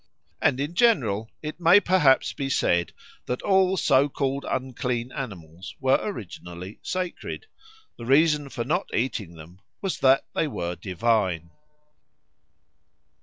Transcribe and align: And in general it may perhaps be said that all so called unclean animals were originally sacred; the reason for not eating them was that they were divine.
And 0.41 0.59
in 0.59 0.73
general 0.73 1.29
it 1.43 1.59
may 1.59 1.79
perhaps 1.79 2.33
be 2.33 2.49
said 2.49 2.91
that 3.27 3.43
all 3.43 3.77
so 3.77 4.09
called 4.09 4.45
unclean 4.49 5.11
animals 5.11 5.75
were 5.79 5.99
originally 6.01 6.79
sacred; 6.81 7.45
the 7.99 8.05
reason 8.07 8.49
for 8.49 8.63
not 8.63 8.89
eating 8.95 9.35
them 9.35 9.61
was 9.79 9.99
that 9.99 10.25
they 10.33 10.47
were 10.47 10.75
divine. 10.75 11.51